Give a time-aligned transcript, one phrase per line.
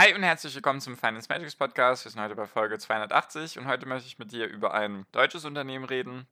[0.00, 2.04] Hi und herzlich willkommen zum Finance Magics Podcast.
[2.04, 5.44] Wir sind heute bei Folge 280 und heute möchte ich mit dir über ein deutsches
[5.44, 6.28] Unternehmen reden,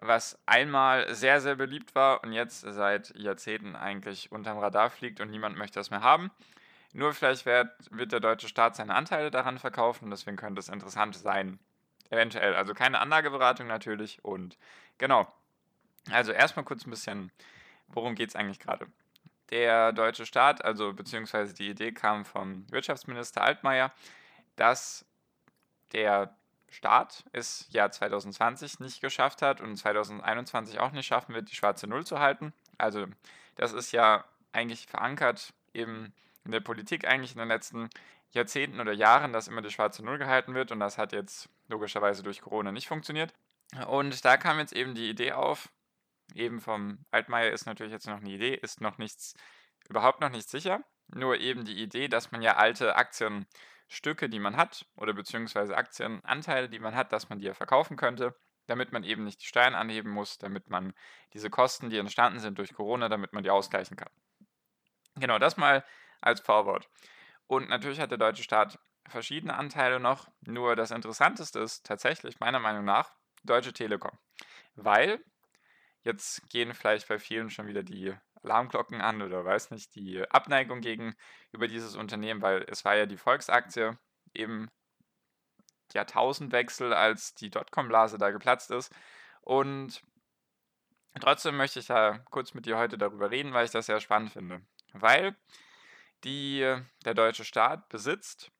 [0.00, 5.30] was einmal sehr, sehr beliebt war und jetzt seit Jahrzehnten eigentlich unterm Radar fliegt und
[5.30, 6.30] niemand möchte das mehr haben.
[6.94, 11.16] Nur vielleicht wird, wird der deutsche Staat seine Anteile daran verkaufen, deswegen könnte es interessant
[11.16, 11.58] sein.
[12.08, 12.54] Eventuell.
[12.54, 14.56] Also keine Anlageberatung natürlich und
[14.96, 15.30] genau.
[16.10, 17.30] Also erstmal kurz ein bisschen,
[17.88, 18.86] worum geht es eigentlich gerade?
[19.50, 23.92] Der deutsche Staat, also beziehungsweise die Idee kam vom Wirtschaftsminister Altmaier,
[24.56, 25.04] dass
[25.92, 26.34] der
[26.68, 31.86] Staat es Jahr 2020 nicht geschafft hat und 2021 auch nicht schaffen wird, die schwarze
[31.86, 32.52] Null zu halten.
[32.76, 33.06] Also
[33.54, 36.12] das ist ja eigentlich verankert eben
[36.44, 37.88] in der Politik eigentlich in den letzten
[38.30, 42.22] Jahrzehnten oder Jahren, dass immer die schwarze Null gehalten wird und das hat jetzt logischerweise
[42.22, 43.32] durch Corona nicht funktioniert.
[43.88, 45.68] Und da kam jetzt eben die Idee auf,
[46.36, 49.34] eben vom Altmaier ist natürlich jetzt noch eine Idee, ist noch nichts,
[49.88, 50.80] überhaupt noch nicht sicher.
[51.08, 56.68] Nur eben die Idee, dass man ja alte Aktienstücke, die man hat, oder beziehungsweise Aktienanteile,
[56.68, 58.34] die man hat, dass man die ja verkaufen könnte,
[58.66, 60.92] damit man eben nicht die Steuern anheben muss, damit man
[61.32, 64.10] diese Kosten, die entstanden sind durch Corona, damit man die ausgleichen kann.
[65.14, 65.84] Genau, das mal
[66.20, 66.88] als Vorwort.
[67.46, 68.78] Und natürlich hat der deutsche Staat
[69.08, 73.14] verschiedene Anteile noch, nur das Interessanteste ist tatsächlich meiner Meinung nach
[73.44, 74.18] Deutsche Telekom.
[74.74, 75.24] Weil
[76.06, 80.80] Jetzt gehen vielleicht bei vielen schon wieder die Alarmglocken an oder weiß nicht, die Abneigung
[80.80, 83.98] gegenüber dieses Unternehmen, weil es war ja die Volksaktie
[84.32, 84.70] im
[85.92, 88.94] Jahrtausendwechsel, als die Dotcom-Blase da geplatzt ist.
[89.40, 90.00] Und
[91.18, 94.30] trotzdem möchte ich da kurz mit dir heute darüber reden, weil ich das sehr spannend
[94.30, 94.64] finde.
[94.92, 95.34] Weil
[96.22, 96.60] die,
[97.04, 98.52] der deutsche Staat besitzt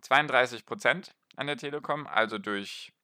[0.00, 2.95] 32 Prozent an der Telekom, also durch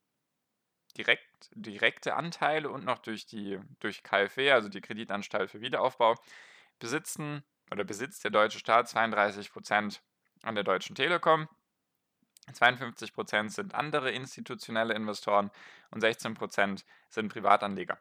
[0.96, 6.14] direkt, direkte Anteile und noch durch die durch KfW, also die Kreditanstalt für Wiederaufbau,
[6.78, 10.02] besitzen oder besitzt der deutsche Staat 32 Prozent
[10.42, 11.48] an der Deutschen Telekom.
[12.52, 15.50] 52 Prozent sind andere institutionelle Investoren
[15.90, 17.98] und 16 Prozent sind Privatanleger.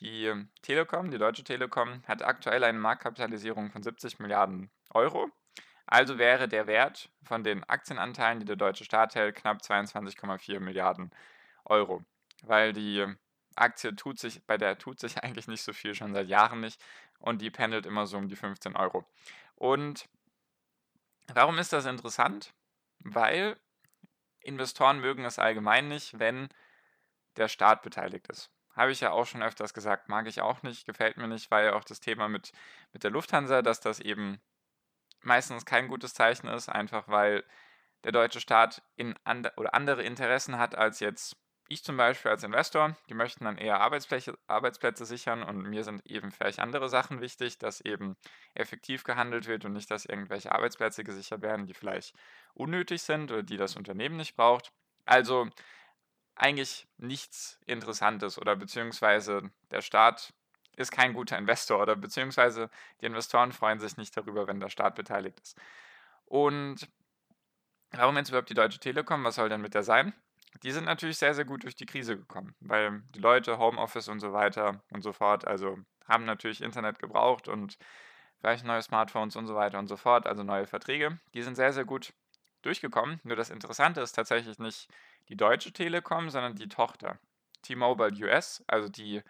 [0.00, 0.32] Die
[0.62, 5.28] Telekom, die Deutsche Telekom, hat aktuell eine Marktkapitalisierung von 70 Milliarden Euro.
[5.86, 11.10] Also wäre der Wert von den Aktienanteilen, die der deutsche Staat hält, knapp 22,4 Milliarden
[11.64, 12.02] Euro
[12.42, 13.06] weil die
[13.56, 16.82] Aktie tut sich, bei der tut sich eigentlich nicht so viel, schon seit Jahren nicht.
[17.18, 19.04] Und die pendelt immer so um die 15 Euro.
[19.54, 20.08] Und
[21.32, 22.52] warum ist das interessant?
[22.98, 23.56] Weil
[24.40, 26.48] Investoren mögen es allgemein nicht, wenn
[27.36, 28.50] der Staat beteiligt ist.
[28.74, 31.72] Habe ich ja auch schon öfters gesagt, mag ich auch nicht, gefällt mir nicht, weil
[31.72, 32.52] auch das Thema mit,
[32.92, 34.40] mit der Lufthansa, dass das eben
[35.20, 37.44] meistens kein gutes Zeichen ist, einfach weil
[38.04, 41.36] der deutsche Staat in and oder andere Interessen hat als jetzt
[41.72, 46.30] ich zum Beispiel als Investor, die möchten dann eher Arbeitsplätze, sichern und mir sind eben
[46.30, 48.16] vielleicht andere Sachen wichtig, dass eben
[48.54, 52.14] effektiv gehandelt wird und nicht, dass irgendwelche Arbeitsplätze gesichert werden, die vielleicht
[52.54, 54.72] unnötig sind oder die das Unternehmen nicht braucht.
[55.04, 55.48] Also
[56.34, 60.32] eigentlich nichts Interessantes oder beziehungsweise der Staat
[60.76, 64.94] ist kein guter Investor oder beziehungsweise die Investoren freuen sich nicht darüber, wenn der Staat
[64.94, 65.58] beteiligt ist.
[66.26, 66.88] Und
[67.90, 69.24] warum jetzt überhaupt die Deutsche Telekom?
[69.24, 70.14] Was soll denn mit der sein?
[70.62, 74.20] Die sind natürlich sehr, sehr gut durch die Krise gekommen, weil die Leute Homeoffice und
[74.20, 77.78] so weiter und so fort, also haben natürlich Internet gebraucht und
[78.38, 81.18] vielleicht neue Smartphones und so weiter und so fort, also neue Verträge.
[81.34, 82.12] Die sind sehr, sehr gut
[82.62, 83.20] durchgekommen.
[83.24, 84.88] Nur das Interessante ist tatsächlich nicht
[85.28, 87.18] die Deutsche Telekom, sondern die Tochter.
[87.62, 89.22] T-Mobile US, also die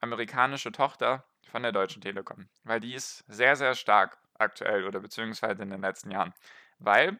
[0.00, 2.48] amerikanische Tochter von der Deutschen Telekom.
[2.64, 6.34] Weil die ist sehr, sehr stark aktuell oder beziehungsweise in den letzten Jahren.
[6.78, 7.18] Weil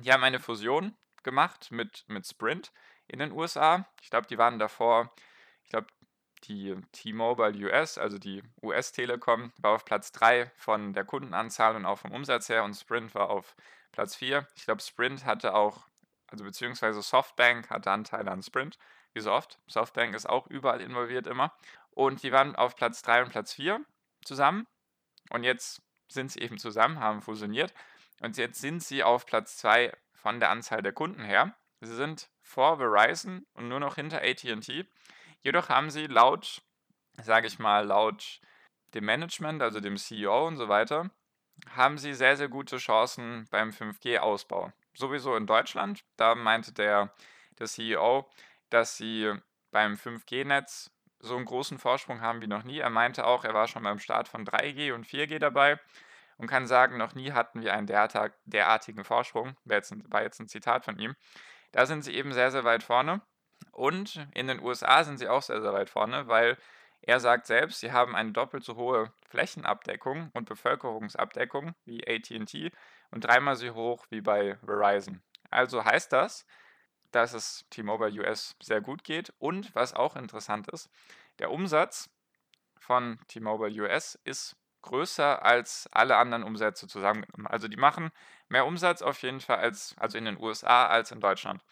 [0.00, 2.72] die haben eine Fusion gemacht mit, mit Sprint
[3.08, 3.86] in den USA.
[4.02, 5.12] Ich glaube, die waren davor,
[5.64, 5.88] ich glaube,
[6.44, 11.86] die T-Mobile US, also die US Telekom, war auf Platz 3 von der Kundenanzahl und
[11.86, 13.56] auch vom Umsatz her und Sprint war auf
[13.92, 14.46] Platz 4.
[14.56, 15.86] Ich glaube, Sprint hatte auch,
[16.26, 18.78] also beziehungsweise Softbank hatte Anteile an Sprint,
[19.12, 19.58] wie so oft.
[19.66, 21.56] Softbank ist auch überall involviert immer.
[21.90, 23.80] Und die waren auf Platz 3 und Platz 4
[24.24, 24.66] zusammen.
[25.30, 27.72] Und jetzt sind sie eben zusammen, haben fusioniert.
[28.20, 29.92] Und jetzt sind sie auf Platz 2
[30.24, 31.54] von der Anzahl der Kunden her.
[31.82, 34.86] Sie sind vor Verizon und nur noch hinter ATT.
[35.42, 36.62] Jedoch haben sie laut,
[37.20, 38.40] sage ich mal, laut
[38.94, 41.10] dem Management, also dem CEO und so weiter,
[41.76, 44.72] haben sie sehr, sehr gute Chancen beim 5G-Ausbau.
[44.94, 47.12] Sowieso in Deutschland, da meinte der,
[47.58, 48.26] der CEO,
[48.70, 49.30] dass sie
[49.72, 52.78] beim 5G-Netz so einen großen Vorsprung haben wie noch nie.
[52.78, 55.78] Er meinte auch, er war schon beim Start von 3G und 4G dabei
[56.38, 59.56] und kann sagen, noch nie hatten wir einen derartigen Vorsprung.
[59.64, 61.14] War jetzt, ein, war jetzt ein Zitat von ihm.
[61.72, 63.20] Da sind sie eben sehr, sehr weit vorne.
[63.72, 66.56] Und in den USA sind sie auch sehr, sehr weit vorne, weil
[67.02, 72.72] er sagt selbst, sie haben eine doppelt so hohe Flächenabdeckung und Bevölkerungsabdeckung wie ATT
[73.10, 75.22] und dreimal so hoch wie bei Verizon.
[75.50, 76.46] Also heißt das,
[77.10, 80.88] dass es T-Mobile US sehr gut geht und was auch interessant ist,
[81.38, 82.10] der Umsatz
[82.78, 87.46] von T-Mobile US ist größer als alle anderen Umsätze zusammengenommen.
[87.46, 88.10] Also die machen
[88.48, 91.62] mehr Umsatz auf jeden Fall als also in den USA als in Deutschland.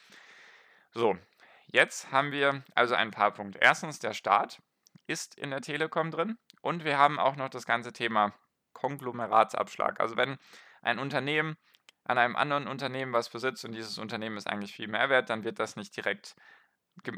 [0.93, 1.19] So,
[1.67, 3.59] jetzt haben wir also ein paar Punkte.
[3.61, 4.61] Erstens der Staat
[5.06, 8.32] ist in der Telekom drin und wir haben auch noch das ganze Thema
[8.73, 10.00] Konglomeratsabschlag.
[10.00, 10.38] Also wenn
[10.81, 11.56] ein Unternehmen
[12.05, 15.44] an einem anderen Unternehmen was besitzt und dieses Unternehmen ist eigentlich viel mehr wert, dann
[15.44, 16.35] wird das nicht direkt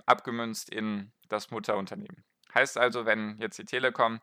[0.07, 2.25] abgemünzt in das Mutterunternehmen.
[2.53, 4.21] Heißt also, wenn jetzt die Telekom,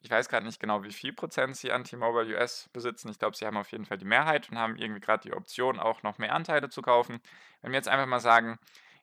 [0.00, 3.36] ich weiß gerade nicht genau, wie viel Prozent sie an T-Mobile US besitzen, ich glaube,
[3.36, 6.18] sie haben auf jeden Fall die Mehrheit und haben irgendwie gerade die Option, auch noch
[6.18, 7.20] mehr Anteile zu kaufen.
[7.62, 8.58] Wenn wir jetzt einfach mal sagen,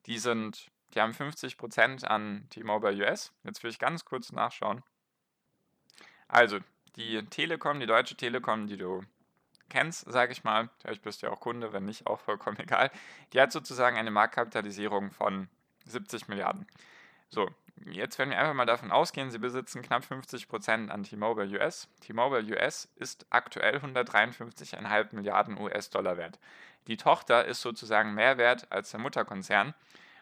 [0.06, 4.84] die sind, die haben 50 Prozent an T-Mobile US, jetzt will ich ganz kurz nachschauen.
[6.28, 6.60] Also,
[6.96, 9.04] die Telekom, die Deutsche Telekom, die du
[9.70, 12.92] kennst, sage ich mal, vielleicht bist du ja auch Kunde, wenn nicht, auch vollkommen egal,
[13.34, 15.50] die hat sozusagen eine Marktkapitalisierung von
[15.86, 16.68] 70 Milliarden.
[17.30, 17.50] So,
[17.86, 21.88] jetzt werden wir einfach mal davon ausgehen, sie besitzen knapp 50% an T-Mobile US.
[22.02, 26.40] T-Mobile US ist aktuell 153,5 Milliarden US-Dollar wert.
[26.88, 29.74] Die Tochter ist sozusagen mehr wert als der Mutterkonzern.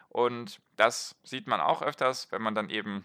[0.08, 3.04] Und das sieht man auch öfters, wenn man dann eben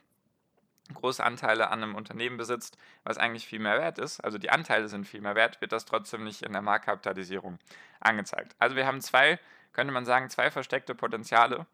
[0.94, 4.88] große Anteile an einem Unternehmen besitzt, was eigentlich viel mehr wert ist, also die Anteile
[4.90, 7.60] sind viel mehr wert, wird das trotzdem nicht in der Marktkapitalisierung
[8.00, 8.56] angezeigt.
[8.60, 9.40] Also wir haben zwei,
[9.74, 11.66] könnte man sagen, zwei versteckte Potenziale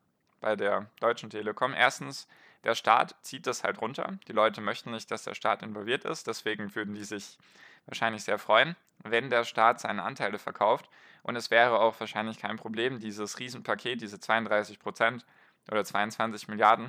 [0.42, 1.74] bei der Deutschen Telekom.
[1.74, 2.28] Erstens,
[2.66, 4.18] der Staat zieht das halt runter.
[4.28, 7.38] Die Leute möchten nicht, dass der Staat involviert ist, deswegen würden die sich
[7.86, 10.90] wahrscheinlich sehr freuen, wenn der Staat seine Anteile verkauft.
[11.22, 15.26] Und es wäre auch wahrscheinlich kein Problem, dieses Riesenpaket, diese 32 Prozent
[15.72, 16.88] oder 22 Milliarden,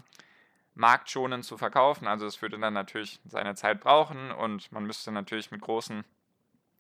[0.75, 2.07] marktschonend zu verkaufen.
[2.07, 6.05] Also es würde dann natürlich seine Zeit brauchen und man müsste natürlich mit großen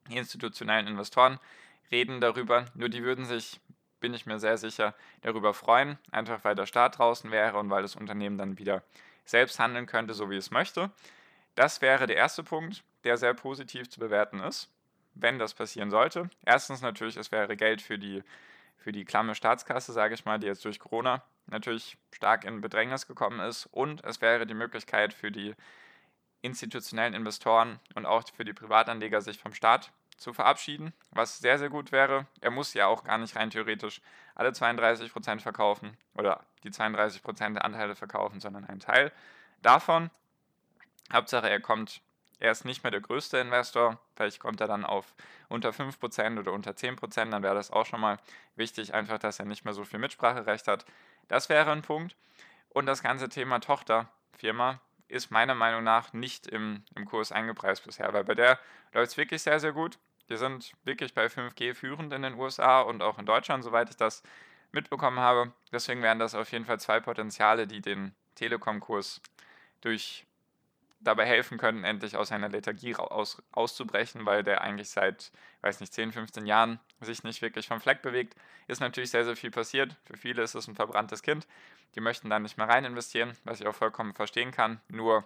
[0.08, 1.38] institutionellen Investoren
[1.90, 2.66] reden darüber.
[2.74, 3.60] Nur die würden sich,
[4.00, 7.82] bin ich mir sehr sicher, darüber freuen, einfach weil der Staat draußen wäre und weil
[7.82, 8.82] das Unternehmen dann wieder
[9.24, 10.90] selbst handeln könnte, so wie es möchte.
[11.54, 14.70] Das wäre der erste Punkt, der sehr positiv zu bewerten ist,
[15.14, 16.30] wenn das passieren sollte.
[16.44, 18.22] Erstens natürlich, es wäre Geld für die,
[18.76, 23.06] für die klamme Staatskasse, sage ich mal, die jetzt durch Corona natürlich stark in Bedrängnis
[23.06, 25.54] gekommen ist und es wäre die Möglichkeit für die
[26.42, 31.68] institutionellen Investoren und auch für die Privatanleger, sich vom Staat zu verabschieden, was sehr, sehr
[31.68, 32.26] gut wäre.
[32.40, 34.00] Er muss ja auch gar nicht rein theoretisch
[34.34, 39.12] alle 32 Prozent verkaufen oder die 32 Prozent der Anteile verkaufen, sondern einen Teil
[39.62, 40.10] davon.
[41.12, 42.02] Hauptsache, er kommt,
[42.38, 43.98] er ist nicht mehr der größte Investor.
[44.14, 45.14] Vielleicht kommt er dann auf
[45.48, 48.18] unter 5 Prozent oder unter 10%, Prozent, dann wäre das auch schon mal
[48.56, 50.84] wichtig, einfach, dass er nicht mehr so viel Mitspracherecht hat.
[51.28, 52.16] Das wäre ein Punkt.
[52.68, 58.12] Und das ganze Thema Tochterfirma ist meiner Meinung nach nicht im, im Kurs eingepreist bisher,
[58.12, 58.58] weil bei der
[58.92, 59.98] läuft es wirklich sehr, sehr gut.
[60.26, 63.96] Wir sind wirklich bei 5G führend in den USA und auch in Deutschland, soweit ich
[63.96, 64.22] das
[64.72, 65.52] mitbekommen habe.
[65.72, 69.20] Deswegen wären das auf jeden Fall zwei Potenziale, die den Telekom-Kurs
[69.80, 70.26] durch
[71.00, 75.92] dabei helfen können, endlich aus einer Lethargie aus, auszubrechen, weil der eigentlich seit, weiß nicht,
[75.92, 78.34] 10, 15 Jahren sich nicht wirklich vom Fleck bewegt.
[78.66, 79.96] Ist natürlich sehr, sehr viel passiert.
[80.04, 81.46] Für viele ist es ein verbranntes Kind.
[81.94, 84.80] Die möchten da nicht mehr rein investieren, was ich auch vollkommen verstehen kann.
[84.88, 85.24] Nur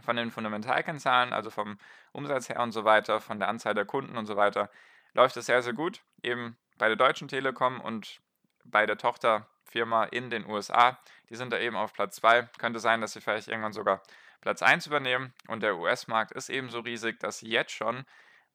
[0.00, 1.78] von den Fundamentalkennzahlen, also vom
[2.12, 4.70] Umsatz her und so weiter, von der Anzahl der Kunden und so weiter,
[5.12, 6.00] läuft es sehr, sehr gut.
[6.22, 8.20] Eben bei der Deutschen Telekom und
[8.64, 10.98] bei der Tochterfirma in den USA.
[11.28, 12.48] Die sind da eben auf Platz 2.
[12.58, 14.02] Könnte sein, dass sie vielleicht irgendwann sogar
[14.42, 18.04] Platz 1 übernehmen und der US-Markt ist ebenso riesig, dass sie jetzt schon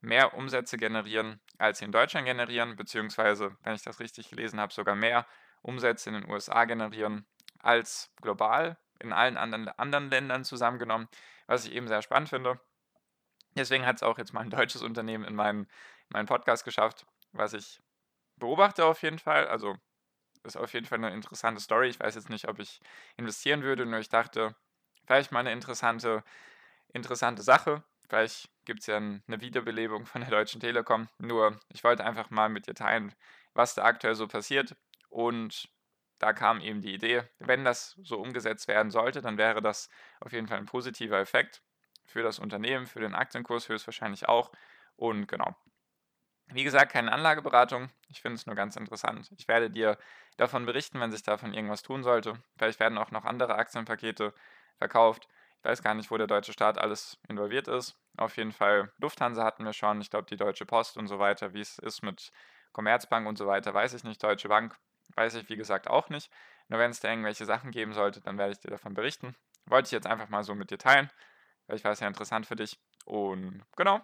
[0.01, 4.73] mehr Umsätze generieren, als sie in Deutschland generieren, beziehungsweise, wenn ich das richtig gelesen habe,
[4.73, 5.25] sogar mehr
[5.61, 7.25] Umsätze in den USA generieren
[7.59, 11.07] als global in allen anderen, anderen Ländern zusammengenommen,
[11.47, 12.59] was ich eben sehr spannend finde.
[13.55, 15.67] Deswegen hat es auch jetzt mal ein deutsches Unternehmen in meinen,
[16.09, 17.81] meinen Podcast geschafft, was ich
[18.35, 19.47] beobachte auf jeden Fall.
[19.47, 19.77] Also
[20.43, 21.87] ist auf jeden Fall eine interessante Story.
[21.87, 22.81] Ich weiß jetzt nicht, ob ich
[23.15, 24.55] investieren würde, nur ich dachte,
[25.07, 26.23] vielleicht mal eine interessante,
[26.93, 27.83] interessante Sache.
[28.07, 31.09] Vielleicht gibt es ja eine Wiederbelebung von der Deutschen Telekom.
[31.17, 33.13] Nur, ich wollte einfach mal mit dir teilen,
[33.53, 34.75] was da aktuell so passiert.
[35.09, 35.69] Und
[36.19, 40.31] da kam eben die Idee, wenn das so umgesetzt werden sollte, dann wäre das auf
[40.33, 41.61] jeden Fall ein positiver Effekt
[42.05, 44.51] für das Unternehmen, für den Aktienkurs höchstwahrscheinlich auch.
[44.95, 45.55] Und genau.
[46.47, 47.89] Wie gesagt, keine Anlageberatung.
[48.09, 49.29] Ich finde es nur ganz interessant.
[49.37, 49.97] Ich werde dir
[50.37, 52.41] davon berichten, wenn sich davon irgendwas tun sollte.
[52.57, 54.33] Vielleicht werden auch noch andere Aktienpakete
[54.77, 55.27] verkauft.
[55.59, 57.97] Ich weiß gar nicht, wo der deutsche Staat alles involviert ist.
[58.17, 60.01] Auf jeden Fall Lufthansa hatten wir schon.
[60.01, 61.53] Ich glaube, die Deutsche Post und so weiter.
[61.53, 62.31] Wie es ist mit
[62.73, 64.21] Commerzbank und so weiter, weiß ich nicht.
[64.23, 64.75] Deutsche Bank
[65.15, 66.31] weiß ich, wie gesagt, auch nicht.
[66.67, 69.35] Nur wenn es da irgendwelche Sachen geben sollte, dann werde ich dir davon berichten.
[69.65, 71.09] Wollte ich jetzt einfach mal so mit dir teilen,
[71.65, 72.79] weil ich weiß ja interessant für dich.
[73.05, 74.01] Und genau,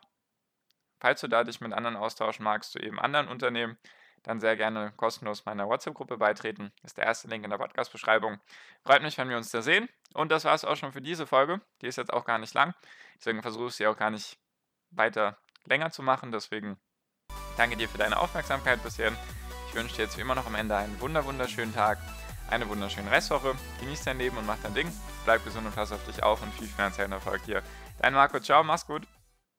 [1.04, 3.78] Falls du da dich mit anderen austauschen magst zu eben anderen Unternehmen,
[4.24, 6.72] dann sehr gerne kostenlos meiner WhatsApp-Gruppe beitreten.
[6.84, 8.40] Ist der erste Link in der Podcast-Beschreibung.
[8.84, 9.90] Freut mich, wenn wir uns da sehen.
[10.14, 11.62] Und das war es auch schon für diese Folge.
[11.82, 12.74] Die ist jetzt auch gar nicht lang.
[13.18, 14.38] Deswegen versuche ich sie auch gar nicht
[14.92, 16.32] weiter länger zu machen.
[16.32, 16.78] Deswegen
[17.58, 19.12] danke dir für deine Aufmerksamkeit bisher.
[19.68, 21.98] Ich wünsche dir jetzt wie immer noch am Ende einen wunderschönen Tag,
[22.50, 23.56] eine wunderschöne Restwoche.
[23.80, 24.92] Genieß dein Leben und mach dein Ding.
[25.26, 27.64] Bleib gesund und pass auf dich auf und viel finanziellen Erfolg dir.
[28.00, 29.08] Dein Marco, ciao, mach's gut.